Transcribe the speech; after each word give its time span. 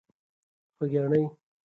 خوږیاڼۍ. 0.75 1.23